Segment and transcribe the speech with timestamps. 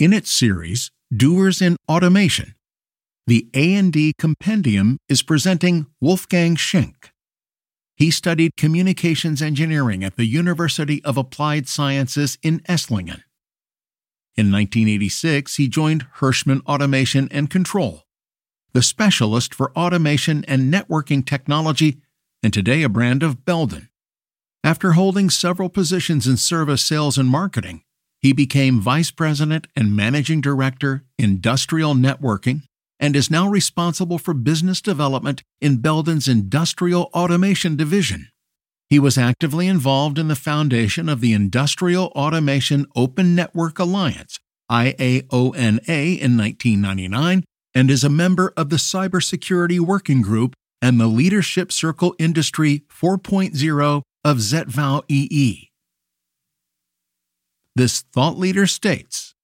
[0.00, 2.54] In its series, Doers in Automation,
[3.26, 7.12] the A&D Kompendium is presenting Wolfgang Schenk.
[7.96, 13.24] He studied communications engineering at the University of Applied Sciences in Esslingen.
[14.36, 18.04] In 1986, he joined Hirschmann Automation and Control,
[18.72, 22.00] the specialist for automation and networking technology,
[22.42, 23.90] and today a brand of Belden.
[24.64, 27.82] After holding several positions in service sales and marketing,
[28.20, 32.62] he became Vice President and Managing Director, Industrial Networking,
[32.98, 38.28] and is now responsible for business development in Belden's Industrial Automation Division.
[38.90, 44.38] He was actively involved in the foundation of the Industrial Automation Open Network Alliance,
[44.70, 47.44] IAONA, in 1999,
[47.74, 54.02] and is a member of the Cybersecurity Working Group and the Leadership Circle Industry 4.0
[54.24, 55.69] of ZVEI.
[57.80, 59.34] This thought leader states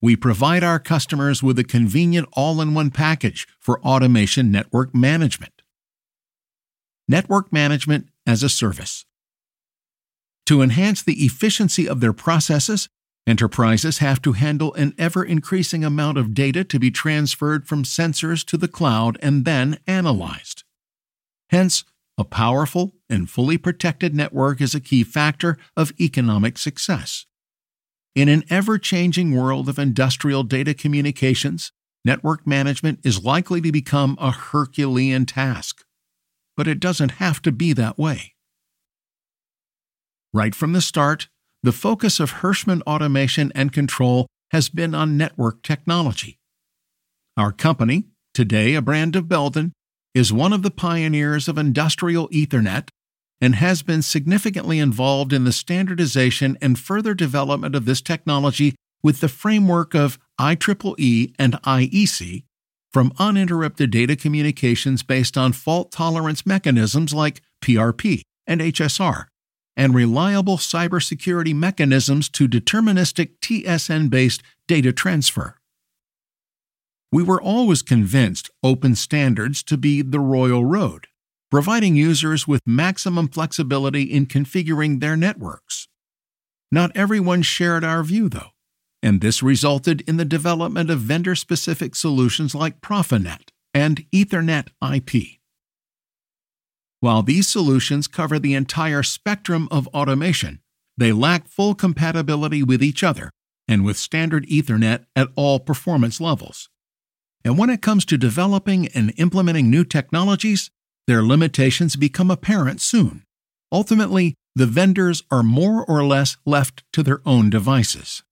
[0.00, 5.62] We provide our customers with a convenient all in one package for automation network management.
[7.06, 9.04] Network management as a service.
[10.46, 12.88] To enhance the efficiency of their processes,
[13.28, 18.44] enterprises have to handle an ever increasing amount of data to be transferred from sensors
[18.46, 20.64] to the cloud and then analyzed.
[21.50, 21.84] Hence,
[22.18, 27.24] a powerful and fully protected network is a key factor of economic success.
[28.14, 31.72] In an ever changing world of industrial data communications,
[32.04, 35.82] network management is likely to become a Herculean task.
[36.54, 38.34] But it doesn't have to be that way.
[40.34, 41.28] Right from the start,
[41.62, 46.38] the focus of Hirschmann Automation and Control has been on network technology.
[47.38, 49.72] Our company, today a brand of Belden,
[50.14, 52.90] is one of the pioneers of industrial Ethernet
[53.42, 59.20] and has been significantly involved in the standardization and further development of this technology with
[59.20, 62.44] the framework of IEEE and IEC
[62.92, 69.26] from uninterrupted data communications based on fault tolerance mechanisms like PRP and HSR,
[69.76, 75.56] and reliable cybersecurity mechanisms to deterministic TSN based data transfer.
[77.10, 81.08] We were always convinced open standards to be the royal road
[81.52, 85.86] providing users with maximum flexibility in configuring their networks.
[86.70, 88.52] Not everyone shared our view, though,
[89.02, 95.40] and this resulted in the development of vendor specific solutions like Profinet and Ethernet IP.
[97.00, 100.60] While these solutions cover the entire spectrum of automation,
[100.96, 103.30] they lack full compatibility with each other
[103.68, 106.70] and with standard Ethernet at all performance levels.
[107.44, 110.70] And when it comes to developing and implementing new technologies,
[111.06, 113.24] their limitations become apparent soon.
[113.70, 118.22] Ultimately, the vendors are more or less left to their own devices.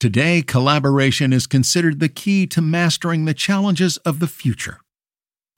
[0.00, 4.80] Today, collaboration is considered the key to mastering the challenges of the future.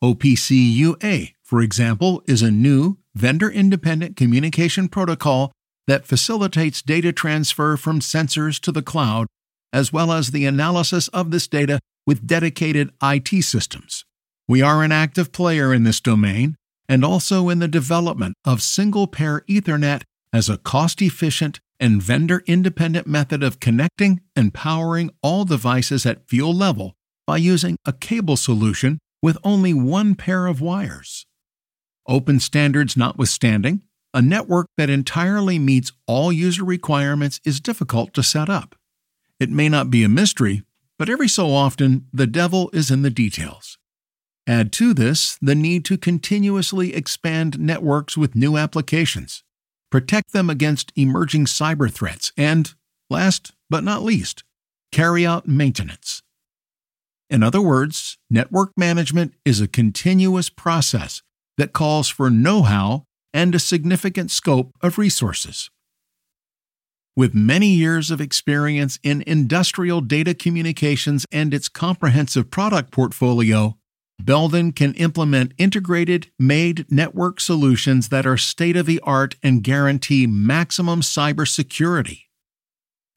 [0.03, 5.51] OPC UA, for example, is a new vendor independent communication protocol
[5.87, 9.27] that facilitates data transfer from sensors to the cloud,
[9.73, 14.05] as well as the analysis of this data with dedicated IT systems.
[14.47, 16.57] We are an active player in this domain
[16.87, 20.03] and also in the development of single pair Ethernet
[20.35, 26.29] as a cost efficient and vendor independent method of connecting and powering all devices at
[26.29, 26.95] field level
[27.27, 31.25] by using a cable solution with only one pair of wires.
[32.07, 33.83] Open standards notwithstanding,
[34.13, 38.77] a network that entirely meets all user requirements is difficult to set up.
[39.41, 40.63] It may not be a mystery,
[40.99, 43.79] but every so often the devil is in the details.
[44.47, 49.43] Add to this the need to continuously expand networks with new applications,
[49.91, 52.75] protect them against emerging cyber threats, and,
[53.09, 54.45] last but not least,
[54.93, 56.23] carry out maintenance.
[57.31, 61.23] In other words, network management is a continuous process
[61.57, 65.71] that calls for know how and a significant scope of resources.
[67.17, 73.79] With many years of experience in industrial data communications and its comprehensive product portfolio,
[74.21, 80.27] Belden can implement integrated, made network solutions that are state of the art and guarantee
[80.27, 82.23] maximum cybersecurity.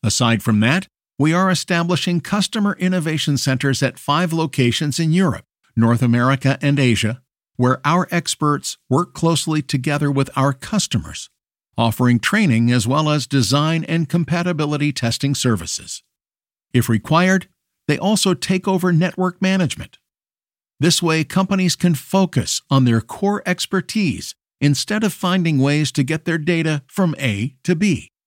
[0.04, 0.88] Aside from that,
[1.20, 5.46] we are establishing customer innovation centers at five locations in Europe,
[5.76, 7.22] North America, and Asia,
[7.56, 11.30] where our experts work closely together with our customers,
[11.78, 16.04] offering training as well as design and compatibility testing services.
[16.74, 17.48] If required,
[17.88, 19.98] they also take over network management
[20.80, 26.26] this way, companies can focus on their core expertise instead of finding ways to get
[26.26, 28.12] their data from A to B.